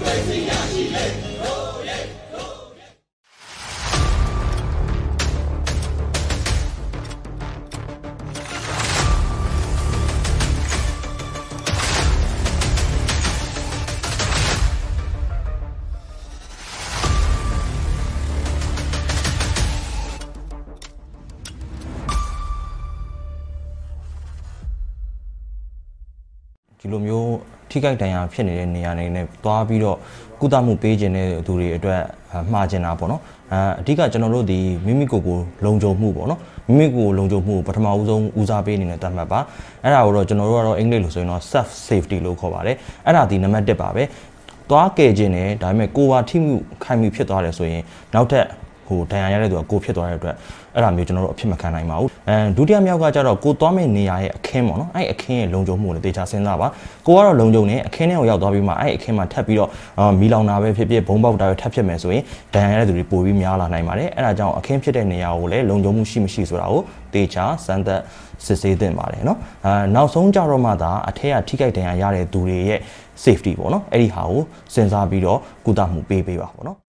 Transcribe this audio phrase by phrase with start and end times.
[0.00, 0.52] 我们是亚
[1.42, 1.47] 洲。
[26.80, 27.28] ဒီလိုမျိုး
[27.70, 29.96] ထိခိုက်ဒဏ်ရာဖြစ်နေတဲ့နေရာတွေနဲ့သွားပြီးတော့
[30.40, 32.00] ကုသမှုပေးခြင်းတဲ့သူတွေအတွက်
[32.32, 39.40] အာမှားကျင်တာပေါ့နော်အဲအဓိကကျွန်တော်တို့ဒီမိမိကိုယ်ကိုလုံခြုံမှုပေါ့နော်မိမိကိုယ်ကိုလုံခြုံမှုကိုပထမဦးဆုံးဦးစားပေးအနေနဲ့သတ်မှတ်ပါ
[39.82, 42.76] အဲ့ဒါကိုတော့ကျွန်တော်တို့ကတော့အင်္ဂလိပ်လိုဆိုရင်တော့ self safety လို့ခေါ်ပါတယ်
[43.06, 44.02] အဲ့ဒါဒီနံပါတ်1ပါပဲ
[44.70, 46.54] သွားကယ်ခြင်းနဲ့ဒါပေမဲ့ကိုယ်ပါထိမှု
[46.84, 47.82] ခိုင်မှုဖြစ်သွားတယ်ဆိုရင်
[48.14, 48.44] နောက်ထပ်
[48.87, 50.35] ဟိုဒဏ်ရာရတဲ့သူကကိုဖြစ်သွားတဲ့အတွက်
[50.75, 56.67] အဲ့ဒါမျိုးကျွန်တော်တို့အဖြစ်မခံနိုင်ပါဘူးအဲဒုတိယမြောက်ကကျတော့ကိုသွားမယ့်နေရာရဲ့အခင်းပေါ့နော်အဲ့အခင်းရဲ့လုံခြုံမှုကိုလည်းတေချာစဉ်းစားပါ
[57.07, 59.69] ကိုကတော့လုံခြုံနေအခင်းထဲကိုရောက်သွားပြီးမှအဲ့အခင်းမှာထပ်ပြီးတော့
[60.19, 62.23] မီလောင်တာပဲဖြစ်ဖြစ်ဘုံပေါက်တာပဲထပ်ဖြစ်မယ်ဆိုရင်
[62.53, 66.81] ဒဏ်ရာရတဲ့သူတွေပိုပြီးများလာနိုင်ပါတယ်အဲ့ဒါကြောင့်အခင်းဖြစ်တဲ့နေရာကိုလည်းလုံခြုံမှုရှိမရှိဆိုတာကို
[67.13, 68.01] တေချာစမ်းသပ်
[68.45, 72.79] စစ်ဆေးသင့်ပါတယ်เนาะအာနောက်ဆုံးကြတော့မှသာအထက်ကထိခိုက်ဒဏ်ရာရတဲ့သူတွေရဲ့
[73.23, 74.41] safety ပေါ့နော်အဲ့ဒီဟာကို
[74.73, 76.86] စဉ်းစားပြီးတော့ကုသမှုပေးပေးပါပေါ့နော်